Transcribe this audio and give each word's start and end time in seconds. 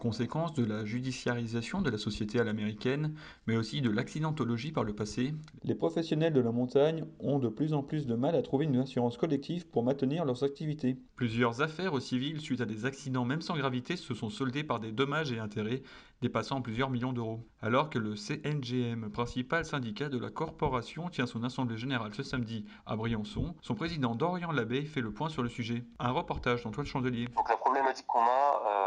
Conséquence 0.00 0.54
de 0.54 0.64
la 0.64 0.84
judiciarisation 0.84 1.82
de 1.82 1.90
la 1.90 1.98
société 1.98 2.38
à 2.38 2.44
l'américaine, 2.44 3.14
mais 3.46 3.56
aussi 3.56 3.80
de 3.80 3.90
l'accidentologie 3.90 4.70
par 4.70 4.84
le 4.84 4.94
passé, 4.94 5.34
les 5.64 5.74
professionnels 5.74 6.32
de 6.32 6.40
la 6.40 6.52
montagne 6.52 7.04
ont 7.18 7.38
de 7.38 7.48
plus 7.48 7.74
en 7.74 7.82
plus 7.82 8.06
de 8.06 8.14
mal 8.14 8.36
à 8.36 8.42
trouver 8.42 8.66
une 8.66 8.76
assurance 8.76 9.16
collective 9.16 9.66
pour 9.66 9.82
maintenir 9.82 10.24
leurs 10.24 10.44
activités. 10.44 10.98
Plusieurs 11.16 11.62
affaires 11.62 11.94
au 11.94 12.00
civil 12.00 12.40
suite 12.40 12.60
à 12.60 12.66
des 12.66 12.86
accidents 12.86 13.24
même 13.24 13.40
sans 13.40 13.56
gravité 13.56 13.96
se 13.96 14.14
sont 14.14 14.30
soldées 14.30 14.64
par 14.64 14.78
des 14.78 14.92
dommages 14.92 15.32
et 15.32 15.38
intérêts 15.40 15.82
dépassant 16.20 16.62
plusieurs 16.62 16.90
millions 16.90 17.12
d'euros. 17.12 17.46
Alors 17.62 17.90
que 17.90 17.98
le 17.98 18.14
CNGM, 18.16 19.10
principal 19.10 19.64
syndicat 19.64 20.08
de 20.08 20.18
la 20.18 20.30
corporation, 20.30 21.08
tient 21.08 21.26
son 21.26 21.44
assemblée 21.44 21.76
générale 21.76 22.14
ce 22.14 22.22
samedi 22.22 22.64
à 22.86 22.96
Briançon, 22.96 23.54
son 23.62 23.74
président 23.74 24.14
Dorian 24.14 24.52
Labbé 24.52 24.84
fait 24.84 25.00
le 25.00 25.12
point 25.12 25.28
sur 25.28 25.42
le 25.42 25.48
sujet. 25.48 25.84
Un 25.98 26.10
reportage 26.10 26.64
d'Antoine 26.64 26.86
Chandelier. 26.86 27.26
Donc 27.36 27.48
la 27.48 27.56
problématique 27.56 28.06
qu'on 28.06 28.20
a, 28.20 28.22
euh, 28.24 28.77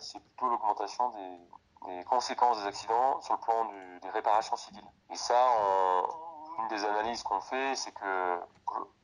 c'est 0.00 0.20
plutôt 0.20 0.48
l'augmentation 0.48 1.10
des, 1.10 2.04
conséquences 2.04 2.58
des 2.60 2.66
accidents 2.66 3.20
sur 3.20 3.34
le 3.34 3.40
plan 3.40 3.70
des 4.02 4.10
réparations 4.10 4.56
civiles. 4.56 4.84
Et 5.10 5.14
ça, 5.14 5.46
on, 5.60 6.26
une 6.58 6.68
des 6.68 6.84
analyses 6.84 7.22
qu'on 7.22 7.40
fait, 7.40 7.74
c'est 7.74 7.92
que 7.92 8.40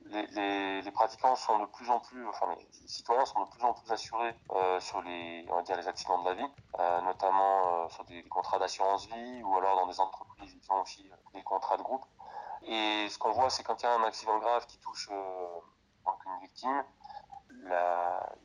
les, 0.07 0.91
pratiquants 0.93 1.37
sont 1.37 1.59
de 1.59 1.67
plus 1.67 1.89
en 1.91 2.01
plus, 2.01 2.27
enfin 2.29 2.47
les 2.55 2.89
citoyens 2.89 3.25
sont 3.25 3.45
de 3.45 3.51
plus 3.51 3.63
en 3.63 3.73
plus 3.73 3.91
assurés 3.91 4.35
euh, 4.51 4.79
sur 4.81 5.01
les, 5.03 5.47
on 5.51 5.57
va 5.57 5.63
dire 5.63 5.77
les 5.77 5.89
accidents 5.89 6.23
de 6.23 6.29
la 6.29 6.35
vie, 6.35 6.47
euh, 6.79 7.01
notamment 7.03 7.85
euh, 7.85 7.89
sur 7.89 8.05
des, 8.05 8.23
des 8.23 8.29
contrats 8.29 8.59
d'assurance 8.59 9.07
vie 9.07 9.43
ou 9.43 9.57
alors 9.57 9.77
dans 9.77 9.87
des 9.87 9.99
entreprises 10.01 10.55
ils 10.55 10.73
ont 10.73 10.83
aussi 10.83 11.11
des 11.35 11.43
contrats 11.43 11.77
de 11.77 11.83
groupe. 11.83 12.05
Et 12.65 13.09
ce 13.09 13.19
qu'on 13.19 13.33
voit, 13.33 13.51
c'est 13.51 13.63
quand 13.63 13.81
il 13.83 13.87
y 13.87 13.89
a 13.89 13.95
un 13.95 14.05
accident 14.05 14.39
grave 14.39 14.67
qui 14.67 14.79
touche 14.79 15.09
donc 15.09 16.25
une 16.27 16.41
victime, 16.43 16.85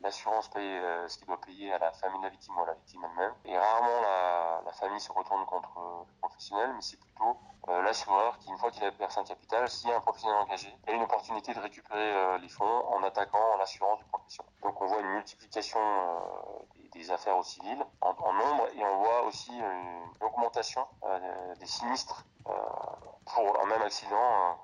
l'assurance 0.01 0.49
la, 0.53 0.59
paye 0.59 0.77
euh, 0.77 1.07
ce 1.07 1.17
qu'il 1.17 1.27
doit 1.27 1.41
payer 1.41 1.73
à 1.73 1.79
la 1.79 1.91
famille 1.91 2.19
de 2.19 2.25
la 2.25 2.29
victime 2.29 2.57
ou 2.57 2.63
à 2.63 2.67
la 2.67 2.73
victime 2.73 3.01
elle-même. 3.03 3.33
Et 3.45 3.57
rarement 3.57 4.01
la, 4.01 4.71
famille 4.73 4.99
se 4.99 5.11
retourne 5.11 5.43
contre 5.45 5.71
le 5.75 6.19
professionnel, 6.21 6.71
mais 6.75 6.81
c'est 6.81 6.99
plutôt 6.99 7.37
euh, 7.69 7.81
l'assureur 7.81 8.37
qui, 8.37 8.49
une 8.49 8.57
fois 8.57 8.71
qu'il 8.71 8.83
a 8.83 8.91
versé 8.91 9.19
un 9.19 9.23
capital, 9.23 9.67
s'il 9.69 9.89
y 9.89 9.91
a 9.91 9.97
un 9.97 10.01
professionnel 10.01 10.37
engagé, 10.37 10.73
a 10.87 10.91
une 10.91 11.01
opportunité 11.01 11.53
de 11.53 11.59
récupérer 11.59 12.13
euh, 12.13 12.37
les 12.37 12.49
fonds 12.49 12.85
en 12.89 13.03
attaquant 13.03 13.57
l'assurance 13.57 13.99
du 13.99 14.05
professionnel. 14.05 14.51
Donc 14.61 14.79
on 14.81 14.85
voit 14.85 14.99
une 14.99 15.13
multiplication 15.13 15.79
euh, 15.79 16.79
des, 16.93 17.11
affaires 17.11 17.37
au 17.37 17.43
civil 17.43 17.85
en, 18.01 18.33
nombre 18.33 18.67
et 18.75 18.83
on 18.83 18.97
voit 18.97 19.23
aussi 19.23 19.51
une 19.57 20.25
augmentation 20.25 20.85
euh, 21.03 21.55
des 21.55 21.65
sinistres 21.65 22.25
pour 22.43 23.61
un 23.61 23.65
même 23.65 23.81
accident 23.81 24.57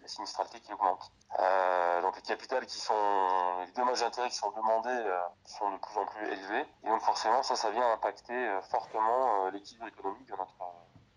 la 0.00 0.08
sinistralité 0.08 0.60
qui 0.60 0.72
augmente. 0.72 1.10
Euh, 1.38 2.02
donc 2.02 2.16
les 2.16 2.22
capitales 2.22 2.66
qui 2.66 2.78
sont, 2.78 3.64
les 3.66 3.72
dommages 3.72 4.00
d'intérêt 4.00 4.28
qui 4.28 4.36
sont 4.36 4.50
demandés 4.50 4.88
euh, 4.90 5.20
sont 5.44 5.70
de 5.70 5.76
plus 5.78 5.98
en 5.98 6.06
plus 6.06 6.26
élevés. 6.26 6.66
Et 6.82 6.88
donc 6.88 7.00
forcément, 7.02 7.42
ça, 7.42 7.56
ça 7.56 7.70
vient 7.70 7.92
impacter 7.92 8.34
euh, 8.34 8.60
fortement 8.62 9.46
euh, 9.46 9.50
l'équilibre 9.50 9.86
économique 9.86 10.26
de 10.26 10.36
notre 10.36 10.54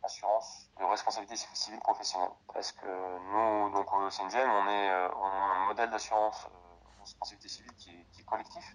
assurance 0.03 0.69
de 0.79 0.83
responsabilité 0.83 1.35
civile 1.53 1.79
professionnelle. 1.79 2.31
Parce 2.53 2.71
que 2.73 2.85
nous, 2.85 3.69
donc 3.71 3.91
au 3.93 4.09
CNGM, 4.09 4.49
on 4.49 4.67
est, 4.67 5.07
on 5.15 5.25
a 5.25 5.55
un 5.55 5.65
modèle 5.65 5.89
d'assurance 5.89 6.45
de 6.45 7.01
responsabilité 7.01 7.47
civile 7.47 7.73
qui 7.75 7.89
est, 7.91 8.25
collectif. 8.25 8.73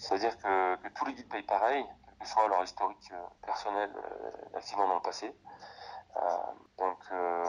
C'est-à-dire 0.00 0.36
que, 0.38 0.76
que, 0.76 0.88
tous 0.88 1.04
les 1.06 1.14
guides 1.14 1.28
payent 1.28 1.42
pareil, 1.42 1.84
quel 2.06 2.18
que 2.18 2.26
soit 2.26 2.48
leur 2.48 2.62
historique 2.62 3.12
personnel 3.42 3.90
d'accident 4.52 4.88
dans 4.88 4.96
le 4.96 5.00
passé. 5.00 5.34
Donc, 6.78 6.98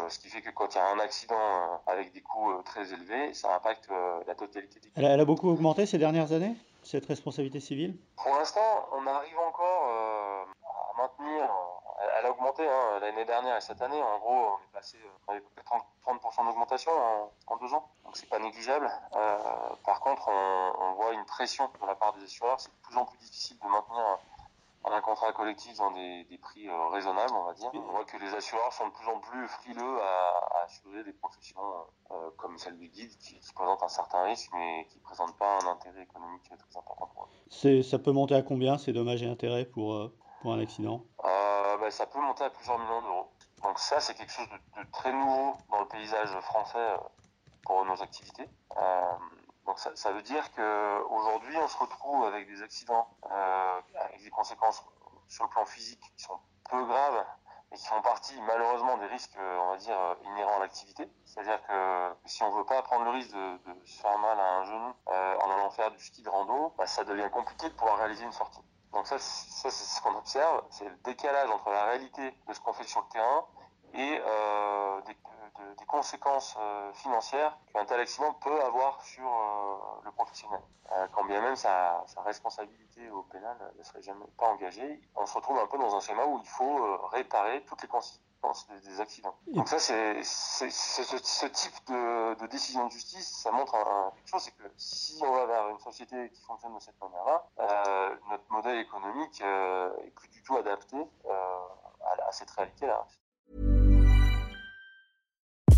ce 0.09 0.19
qui 0.19 0.29
fait 0.29 0.41
que 0.41 0.49
quand 0.49 0.75
il 0.75 0.77
y 0.77 0.81
a 0.81 0.87
un 0.89 0.99
accident 0.99 1.35
euh, 1.35 1.91
avec 1.91 2.11
des 2.13 2.21
coûts 2.21 2.51
très 2.63 2.93
élevés, 2.93 3.33
ça 3.33 3.55
impacte 3.55 3.89
la 4.27 4.35
totalité 4.35 4.79
des 4.79 4.91
elle 4.95 5.05
a, 5.05 5.09
elle 5.11 5.19
a 5.19 5.25
beaucoup 5.25 5.49
augmenté 5.49 5.85
ces 5.85 5.97
dernières 5.97 6.31
années, 6.31 6.55
cette 6.83 7.05
responsabilité 7.05 7.59
civile? 7.59 7.97
Pour 8.15 8.35
l'instant, 8.35 8.87
on 8.93 9.05
arrive 9.07 9.37
encore 9.39 9.85
à 9.85 11.01
maintenir. 11.01 11.49
Elle 12.17 12.25
a 12.25 12.31
augmenté 12.31 12.67
hein, 12.67 12.99
l'année 13.01 13.25
dernière 13.25 13.57
et 13.57 13.61
cette 13.61 13.81
année. 13.81 14.01
En 14.01 14.19
gros, 14.19 14.31
on 14.33 14.55
est 14.55 14.73
passé 14.73 14.97
avec 15.27 15.43
30%, 16.05 16.45
d'augmentation 16.45 16.91
en, 16.91 17.31
en, 17.47 17.57
deux 17.57 17.73
ans. 17.73 17.89
Donc, 18.05 18.15
c'est 18.15 18.29
pas 18.29 18.39
négligeable. 18.39 18.89
Euh, 19.15 19.37
par 19.85 19.99
contre, 19.99 20.29
on, 20.29 20.73
on, 20.81 20.93
voit 20.93 21.13
une 21.13 21.25
pression 21.25 21.69
de 21.81 21.85
la 21.85 21.95
part 21.95 22.13
des 22.13 22.23
assureurs. 22.23 22.59
C'est 22.59 22.69
de 22.69 22.87
plus 22.87 22.97
en 22.97 23.05
plus 23.05 23.17
difficile 23.19 23.57
de 23.59 23.67
maintenir 23.67 24.17
un 24.91 25.01
contrat 25.01 25.31
collectif 25.33 25.77
dans 25.77 25.91
des, 25.91 26.23
des 26.25 26.37
prix 26.37 26.67
euh, 26.67 26.87
raisonnables, 26.89 27.33
on 27.33 27.43
va 27.45 27.53
dire. 27.53 27.69
On 27.73 27.91
voit 27.91 28.05
que 28.05 28.17
les 28.17 28.33
assureurs 28.33 28.73
sont 28.73 28.87
de 28.87 28.93
plus 28.93 29.07
en 29.07 29.19
plus 29.19 29.47
frileux 29.47 30.01
à, 30.01 30.59
à 30.59 30.63
assurer 30.65 31.03
des 31.03 31.13
professions 31.13 31.59
euh, 32.11 32.29
comme 32.37 32.57
celle 32.57 32.77
du 32.77 32.87
guide 32.89 33.15
qui, 33.17 33.39
qui 33.39 33.53
présentent 33.53 33.83
un 33.83 33.87
certain 33.89 34.23
risque 34.23 34.51
mais 34.53 34.85
qui 34.89 34.97
ne 34.97 35.03
présentent 35.03 35.37
pas 35.37 35.59
un 35.63 35.67
intérêt 35.67 36.03
économique 36.03 36.43
très 36.43 36.79
important 36.79 37.09
pour 37.13 37.23
eux. 37.25 37.81
Ça 37.83 37.99
peut 37.99 38.11
monter 38.11 38.35
à 38.35 38.41
combien 38.41 38.77
ces 38.77 38.93
dommages 38.93 39.23
et 39.23 39.27
intérêts 39.29 39.65
pour, 39.65 39.93
euh, 39.93 40.15
pour 40.41 40.53
un 40.53 40.59
accident? 40.59 41.03
Bah, 41.23 41.91
Ça 41.91 42.05
peut 42.05 42.19
monter 42.19 42.43
à 42.43 42.49
plusieurs 42.49 42.77
millions 42.77 43.01
d'euros. 43.01 43.29
Donc 43.63 43.79
ça, 43.79 43.99
c'est 43.99 44.13
quelque 44.15 44.31
chose 44.31 44.47
de, 44.49 44.81
de, 44.81 44.91
très 44.91 45.13
nouveau 45.13 45.53
dans 45.71 45.79
le 45.79 45.87
paysage 45.87 46.29
français 46.41 46.93
pour 47.63 47.85
nos 47.85 48.01
activités. 48.01 48.47
Donc 49.65 49.79
ça, 49.79 49.91
ça 49.95 50.11
veut 50.11 50.21
dire 50.23 50.43
qu'aujourd'hui, 50.55 51.55
on 51.57 51.67
se 51.67 51.77
retrouve 51.77 52.25
avec 52.25 52.47
des 52.47 52.61
accidents, 52.63 53.07
conséquences 54.39 54.83
sur 55.27 55.43
le 55.43 55.49
plan 55.49 55.65
physique 55.65 56.01
qui 56.15 56.23
sont 56.23 56.39
peu 56.69 56.83
graves, 56.85 57.25
mais 57.69 57.77
qui 57.77 57.87
font 57.87 58.01
partie 58.01 58.39
malheureusement 58.41 58.97
des 58.97 59.07
risques, 59.07 59.37
on 59.37 59.71
va 59.71 59.77
dire, 59.77 59.97
inhérents 60.23 60.55
à 60.55 60.59
l'activité. 60.59 61.09
C'est-à-dire 61.25 61.61
que 61.67 62.15
si 62.25 62.41
on 62.43 62.49
veut 62.51 62.65
pas 62.65 62.81
prendre 62.81 63.03
le 63.03 63.11
risque 63.11 63.33
de, 63.33 63.59
se 63.85 64.01
faire 64.01 64.17
mal 64.17 64.39
à 64.39 64.55
un 64.59 64.63
genou 64.63 64.93
euh, 65.09 65.37
en 65.43 65.51
allant 65.51 65.69
faire 65.71 65.91
du 65.91 65.99
ski 65.99 66.21
de 66.21 66.29
rando, 66.29 66.73
bah, 66.77 66.87
ça 66.87 67.03
devient 67.03 67.29
compliqué 67.31 67.69
de 67.69 67.73
pouvoir 67.75 67.97
réaliser 67.97 68.23
une 68.23 68.31
sortie. 68.31 68.61
Donc 68.93 69.05
ça, 69.07 69.19
c'est 69.19 69.69
ce 69.69 70.01
qu'on 70.01 70.15
observe, 70.15 70.63
c'est 70.71 70.85
le 70.85 70.95
décalage 71.03 71.49
entre 71.51 71.69
la 71.69 71.83
réalité 71.85 72.35
de 72.47 72.53
ce 72.53 72.59
qu'on 72.59 72.73
fait 72.73 72.87
sur 72.87 73.01
le 73.01 73.07
terrain 73.09 73.45
et 73.93 74.21
euh, 74.25 75.01
des, 75.01 75.13
de, 75.13 75.19
des, 75.77 75.85
conséquences 75.85 76.55
euh, 76.59 76.93
financières 76.93 77.57
qu'un 77.73 77.85
tel 77.85 77.99
accident 77.99 78.33
peut 78.33 78.61
avoir 78.63 79.01
sur 79.03 79.25
euh, 79.25 80.01
le 80.05 80.11
professionnel. 80.11 80.61
Euh, 80.91 81.07
quand 81.11 81.23
bien 81.25 81.39
même 81.41 81.55
sa, 81.55 82.03
sa, 82.07 82.21
responsabilité 82.23 83.11
au 83.11 83.21
pénal 83.23 83.55
ne 83.77 83.83
serait 83.83 84.01
jamais 84.01 84.25
pas 84.37 84.47
engagée, 84.47 84.99
on 85.15 85.25
se 85.27 85.35
retrouve 85.35 85.59
un 85.59 85.67
peu 85.67 85.77
dans 85.77 85.95
un 85.95 85.99
schéma 85.99 86.25
où 86.25 86.39
il 86.39 86.49
faut 86.49 86.79
euh, 86.79 86.97
réparer 87.11 87.63
toutes 87.65 87.83
les 87.83 87.87
conséquences 87.87 88.67
des, 88.83 88.99
accidents. 88.99 89.35
Donc 89.47 89.67
ça, 89.67 89.77
c'est 89.77 90.23
ce, 90.23 91.45
type 91.45 91.75
de, 91.87 92.33
de, 92.39 92.47
décision 92.47 92.87
de 92.87 92.91
justice, 92.91 93.41
ça 93.43 93.51
montre 93.51 93.75
un, 93.75 94.11
quelque 94.15 94.29
chose, 94.29 94.41
c'est 94.41 94.51
que 94.51 94.63
si 94.77 95.21
on 95.23 95.31
va 95.31 95.45
vers 95.45 95.69
une 95.69 95.79
société 95.79 96.31
qui 96.31 96.41
fonctionne 96.41 96.73
de 96.73 96.79
cette 96.79 96.99
manière-là, 96.99 97.45
euh, 97.59 98.15
notre 98.29 98.49
modèle 98.49 98.79
économique 98.79 99.41
est 99.41 100.11
plus 100.15 100.29
du 100.29 100.41
tout 100.41 100.55
adapté 100.57 100.97
à, 101.29 102.27
à 102.27 102.31
cette 102.31 102.49
réalité-là. 102.51 103.05